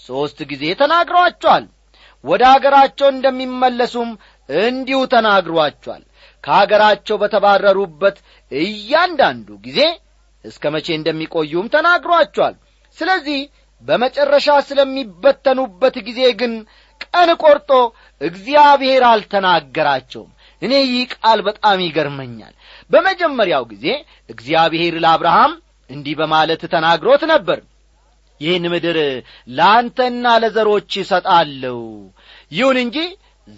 ሦስት 0.00 0.38
ጊዜ 0.50 0.64
ተናግሯቸዋል። 0.80 1.64
ወደ 2.24 2.42
አገራቸው 2.54 3.08
እንደሚመለሱም 3.10 4.10
እንዲሁ 4.48 4.98
ተናግሯቸዋል። 5.14 6.02
ከአገራቸው 6.44 7.16
በተባረሩበት 7.22 8.16
እያንዳንዱ 8.52 9.48
ጊዜ 9.66 9.80
እስከ 10.44 10.64
መቼ 10.74 10.88
እንደሚቆዩም 10.98 11.66
ተናግሯቸዋል። 11.74 12.54
ስለዚህ 12.98 13.40
በመጨረሻ 13.82 14.48
ስለሚበተኑበት 14.68 15.96
ጊዜ 16.08 16.20
ግን 16.40 16.54
ቀን 17.06 17.30
ቆርጦ 17.42 17.70
እግዚአብሔር 18.20 19.02
አልተናገራቸውም 19.10 20.30
እኔ 20.62 20.72
ይህ 20.86 21.04
ቃል 21.14 21.38
በጣም 21.46 21.78
ይገርመኛል። 21.84 22.54
በመጀመሪያው 22.90 23.64
ጊዜ 23.72 23.86
እግዚአብሔር 24.30 24.94
ለአብርሃም 25.04 25.52
እንዲህ 25.90 26.14
በማለት 26.20 26.62
ተናግሮት 26.74 27.22
ነበር። 27.32 27.60
ይህን 28.40 28.64
ምድር 28.72 28.98
ለአንተና 29.56 30.26
ለዘሮች 30.42 30.92
እሰጣለሁ። 31.02 31.78
ይሁን 32.52 32.76
እንጂ 32.84 32.96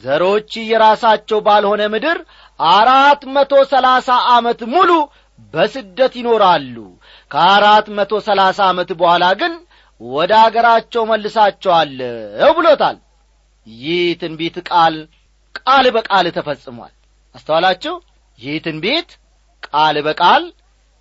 ዘሮች 0.01 0.53
የራሳቸው 0.65 1.39
ባልሆነ 1.47 1.83
ምድር 1.95 2.19
አራት 2.73 3.23
መቶ 3.35 3.53
ሰላሳ 3.73 4.09
ዓመት 4.33 4.61
ሙሉ 4.75 4.91
በስደት 5.55 6.15
ይኖራሉ። 6.21 6.77
ከአራት 7.31 7.87
መቶ 7.99 8.13
ሰላሳ 8.27 8.59
ዓመት 8.71 8.91
በኋላ 9.01 9.25
ግን 9.41 9.53
ወደ 10.01 10.33
አገራቸው 10.45 11.03
መልሳቸዋለሁ 11.11 12.51
ብሎታል። 12.59 12.97
ይህ 13.67 14.07
ትንቢት 14.21 14.57
ቃል 14.69 14.95
ቃል 15.59 15.87
በቃል 15.97 16.27
ተፈጽሟል። 16.37 16.93
አስተዋላችሁ? 17.35 17.95
ይህ 18.39 18.55
ትንቢት 18.65 19.11
ቃል 19.67 19.97
በቃል 20.07 20.43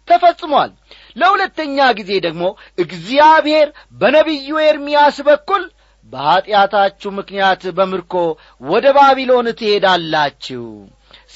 ተፈጽሟል። 0.08 0.72
ለሁለተኛ 1.18 1.78
ጊዜ 2.00 2.12
ደግሞ 2.26 2.44
እግዚአብሔር 2.84 3.68
በነቢዩ 4.00 4.50
ኤርምያስ 4.68 5.18
በኩል 5.28 5.64
በኀጢአታችሁ 6.14 7.10
ምክንያት 7.20 7.62
በምርኮ 7.78 8.14
ወደ 8.64 8.86
ባቢሎን 8.98 9.48
ትሄዳላችሁ። 9.60 10.66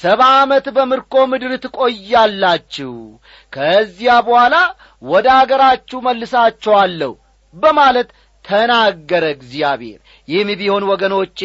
ሰባ 0.00 0.22
ዓመት 0.40 0.66
በምርኮ 0.76 1.14
ምድር 1.30 1.52
ትቆያላችሁ። 1.64 2.92
ከዚያ 3.52 4.14
በኋላ 4.26 4.56
ወደ 5.02 5.26
አገራችሁ 5.40 5.98
መልሳችኋለሁ 6.06 7.12
በማለት 7.54 8.08
ተናገረ 8.44 9.24
እግዚአብሔር። 9.36 10.00
ይህም 10.28 10.50
ቢሆን 10.60 10.84
ወገኖቼ 10.90 11.40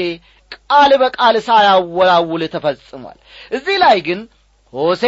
ቃል 0.54 0.92
በቃል 1.02 1.36
ሳያወላውል 1.48 2.44
ተፈጽሟል። 2.54 3.18
እዚህ 3.52 3.76
ላይ 3.84 3.98
ግን 4.08 4.20
ሆሴ 4.74 5.04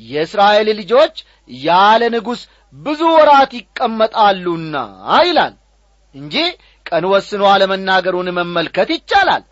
የእስራኤል 0.00 0.68
ልጆች 0.80 1.16
ያለ 1.60 2.02
ንጉሥ 2.14 2.40
ብዙ 2.74 3.00
ወራት 3.16 3.52
ይቀመጣሉና 3.58 4.76
ይላል 5.22 5.54
እንጂ 6.14 6.36
ቀን 6.86 7.04
ወስኖ 7.12 7.42
አለመናገሩን 7.50 8.28
መመልከት 8.38 8.88
ይቻላል። 8.94 9.42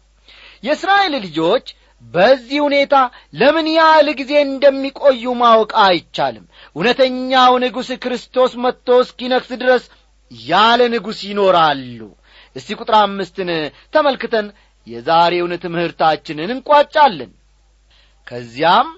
የእስራኤል 0.67 1.15
ልጆች 1.27 1.67
በዚህ 2.05 2.59
ሁኔታ 2.65 2.95
ለምን 3.35 3.67
ያህል 3.73 4.09
ጊዜ 4.21 4.33
እንደሚቆዩ 4.45 5.33
ማወቅ 5.41 5.73
አይቻልም። 5.85 6.45
እውነተኛው 6.77 7.53
ንጉሥ 7.65 7.91
ክርስቶስ 8.05 8.53
መጥቶ 8.65 8.99
እስኪነግስ 9.05 9.51
ድረስ 9.63 9.85
ያለ 10.31 10.81
ንጉሥ 10.95 11.21
ይኖራሉ። 11.31 12.01
እስቲ 12.57 12.77
ቁጥር 12.79 12.97
አምስትን 13.01 13.51
ተመልክተን 13.95 14.47
የዛሬውን 14.91 15.53
ትምህርታችንን 15.65 16.53
እንቋጫለን። 16.55 17.33
ከዚያም 18.27 18.89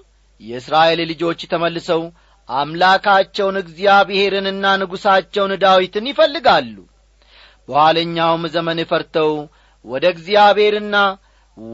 የእስራኤል 0.41 0.99
ልጆች 1.11 1.41
ተመልሰው 1.51 2.01
አምላካቸውን 2.49 3.57
እግዚአብሔርንና 3.61 4.65
ንጉሣቸውን 4.81 5.53
ዳዊትን 5.63 6.05
ይፈልጋሉ። 6.11 6.75
በኋለኛውም 7.69 8.43
ዘመን 8.55 8.79
ፈርተው 8.89 9.31
ወደ 9.85 10.05
እግዚአብሔርና 10.15 10.95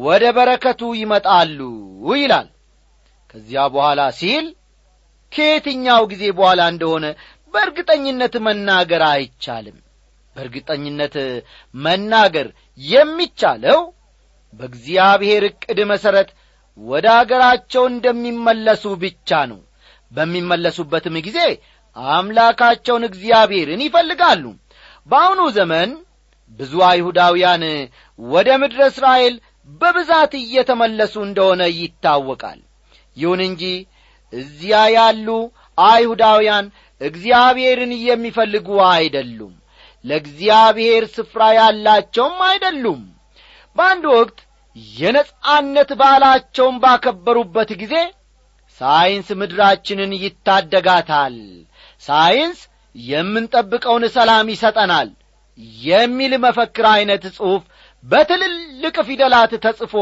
ወደ 0.03 0.23
በረከቱ 0.38 0.82
ይመጣሉ 1.01 1.60
ይላል። 2.15 2.47
ከዚያ 3.29 3.62
በኋላ 3.73 4.01
ሲል 4.19 4.45
ከየትኛው 5.32 6.03
ጊዜ 6.12 6.23
በኋላ 6.38 6.62
እንደሆነ 6.73 7.05
በእርግጠኝነት 7.53 8.34
መናገር 8.47 9.03
አይቻልም። 9.10 9.77
በእርግጠኝነት 10.36 11.15
መናገር 11.75 12.47
የሚቻለው 12.88 13.79
በእግዚአብሔር 14.53 15.43
ዕቅድ 15.49 15.79
መሠረት 15.91 16.29
ወደ 16.77 17.05
አገራቸው 17.17 17.83
እንደሚመለሱ 17.91 18.83
ብቻ 19.01 19.39
ነው። 19.51 19.59
በሚመለሱበትም 20.12 21.15
ጊዜ 21.27 21.39
አምላካቸውን 21.95 23.03
እግዚአብሔርን 23.09 23.81
ይፈልጋሉ። 23.85 24.43
በአሁኑ 25.09 25.41
ዘመን 25.57 25.91
ብዙ 26.59 26.73
አይሁዳውያን 26.88 27.63
ወደ 28.19 28.49
ምድረ 28.62 28.81
እስራኤል 28.91 29.35
በብዛት 29.81 30.33
እየተመለሱ 30.39 31.15
እንደሆነ 31.27 31.62
ይታወቃል። 31.75 32.59
ይሁን 33.17 33.41
እንጂ 33.47 33.63
እዚያ 34.33 34.79
ያሉ 34.95 35.27
አይሁዳውያን 35.77 36.65
እግዚአብሔርን 37.01 37.91
የሚፈልጉ 38.01 38.67
አይደሉም። 38.91 39.53
ለእግዚአብሔር 40.05 41.03
ስፍራ 41.15 41.41
ያላቸውም 41.57 42.38
አይደሉም 42.49 43.01
በአንድ 43.79 44.05
ወቅት 44.13 44.39
የነጻነት 44.95 45.89
በዓላቸውን 45.99 46.75
ባከበሩበት 46.83 47.69
ጊዜ 47.81 47.95
ሳይንስ 48.81 49.27
ምድራችንን 49.39 50.11
ይታደጋታል። 50.23 51.37
ሳይንስ 52.03 52.59
የምንጠብቀውን 52.95 54.03
ሰላም 54.15 54.47
ይሰጠናል 54.53 55.09
የሚል 55.85 56.33
መፈክር 56.43 56.85
ዐይነት 56.91 57.23
ጽሑፍ 57.35 57.63
በትልልቅ 58.03 58.95
ፊደላት 59.07 59.53
ተጽፎ 59.65 59.95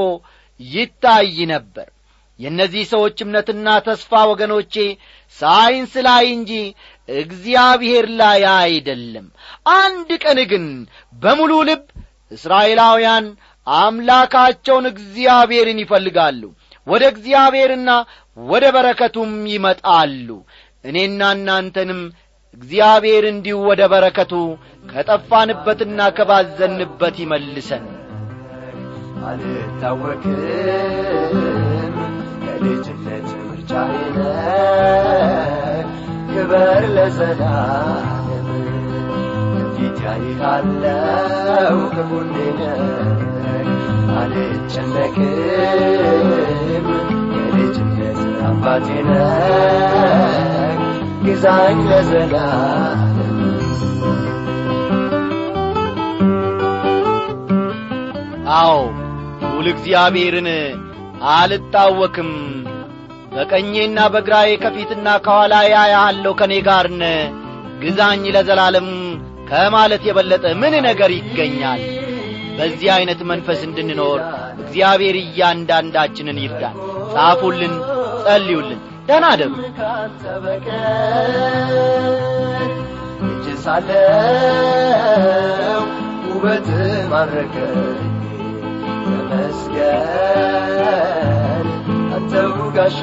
ይታይ 0.59 1.37
ነበር። 1.53 1.87
የእነዚህ 2.39 2.83
ሰዎች 2.91 3.17
እምነትና 3.25 3.67
ተስፋ 3.85 4.19
ወገኖቼ 4.31 4.73
ሳይንስ 5.37 5.93
ላይ 6.07 6.25
እንጂ 6.35 6.51
እግዚአብሔር 7.09 8.05
ላይ 8.21 8.41
አይደለም። 8.57 9.27
አንድ 9.77 10.09
ቀን 10.23 10.39
ግን 10.51 10.65
በሙሉ 11.15 11.53
ልብ 11.69 11.83
እስራኤላውያን 12.31 13.25
አምላካቸውን 13.77 14.86
እግዚአብሔርን 14.91 15.80
ይፈልጋሉ። 15.84 16.41
ወደ 16.88 17.03
እግዚአብሔርና 17.13 17.89
ወደ 18.38 18.65
በረከቱም 18.75 19.32
ይመጣሉ። 19.53 20.27
እኔና 20.86 21.21
እናንተንም 21.36 22.01
እግዚአብሔር 22.53 23.23
እንዲሁ 23.32 23.58
ወደ 23.69 23.82
በረከቱ 23.91 24.34
ከጠፋንበትና 24.86 25.99
ከባዘንበት 26.17 27.15
ይመልሰን። 27.23 27.86
አልታወቅም 29.27 30.38
ከልጅነት 32.43 33.27
ምርጫዬነ 33.41 34.17
ክበር 36.32 36.84
ለዘላለም 39.79 39.97
ከፊት 39.97 39.97
ያይሃለው 40.05 41.75
ከጎኔነ 41.91 42.61
አልጨነቅም 44.17 45.35
የልጅነት 47.35 48.19
አባቴነ 48.47 49.11
ግዛኝ 51.25 51.79
ለዘላለም። 51.91 53.35
አዎ 58.57 58.77
ልዑል 59.43 59.67
እግዚአብሔርን 59.73 60.49
አልታወክም። 61.33 62.31
በቀኜና 63.33 63.99
በግራዬ 64.13 64.51
ከፊትና 64.61 65.07
ከኋላ 65.25 65.55
ያያለሁ 65.71 66.33
ከእኔ 66.39 66.55
ጋር 66.67 66.87
ነ። 66.95 67.03
ግዛኝ 67.81 68.23
ለዘላለም 68.35 68.87
ከማለት 69.49 70.03
የበለጠ 70.07 70.45
ምን 70.62 70.73
ነገር 70.88 71.12
ይገኛል? 71.17 71.81
በዚህ 72.57 72.88
ዐይነት 72.93 73.19
መንፈስ 73.31 73.60
እንድንኖር 73.67 74.19
እግዚአብሔር 74.62 75.15
እያንዳንዳችንን 75.21 76.38
ይርዳን። 76.43 76.75
ጻፉልን 77.13 77.73
ጸልዩልን። 78.25 78.79
ደህና 79.07 79.25
አደሩ 79.29 79.51
ውበት 86.29 86.67
ማረከኝ 87.12 87.77
ተመስገን 89.05 90.47
አንተው 92.15 92.51
ጋሻ 92.75 93.01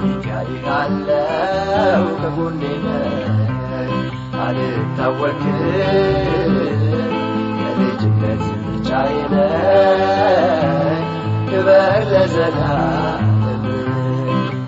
ፊት 0.00 0.24
ያይሃለው 0.30 2.04
ከጎኔ 2.20 2.62
ነህ 2.84 3.57
አልታወክም 4.38 5.58
የልጅነት 7.60 8.42
ምርጫዬ 8.60 9.14
ነህ 9.32 9.54
ክበር 11.50 11.94
ለዘላለም 12.12 13.24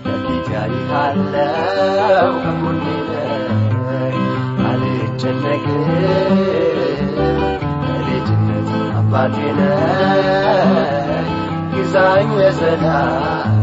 ከፊት 0.05 0.49
ያይሃለው 0.55 2.31
ከጎኔ 2.43 2.85
ነህ 3.09 4.17
አልጨነቅም 4.69 5.87
ነህ 9.59 10.71
ግዛኝ 11.73 12.29
ለዘላለም 12.41 13.60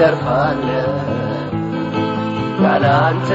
አርፋለሁ 0.00 0.92
ያላንተ 2.64 3.30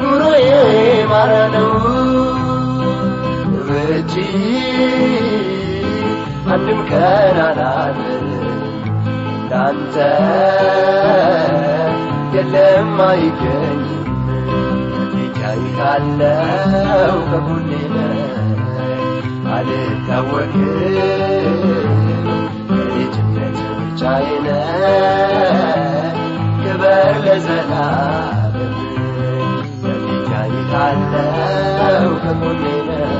ኑሮዬ 0.00 0.46
ማረ 1.10 1.32
ነው። 1.54 1.70
በእጅ 3.68 4.14
አንድም 6.52 6.80
ቀን 6.90 7.38
አላድር 7.46 8.24
እንዳንተ 9.32 9.96
የለም 12.34 13.00
አይገኝም። 13.06 14.06
ፊት 15.12 15.38
ያይሃለው 15.44 17.16
ከጎኔ 17.30 17.70
አልታወቅም 19.54 20.62
የልጅነት 24.02 24.20
ምርጫዬ 24.22 24.28
ነህ 24.44 24.68
ክበር 26.62 27.16
ለዘላለም 27.24 28.54
በፊት 29.82 30.28
ያይሃለው 30.32 32.06
ከጎኔ 32.22 32.62
ነህ 32.88 33.12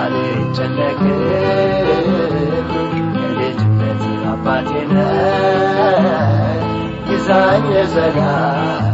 አልጨነቅም። 0.00 1.20
የልጅነት 3.16 4.02
አባቴ 4.32 4.70
ነህ 4.90 6.08
ግዛኝ 7.08 7.64
ለዘላለም 7.70 8.93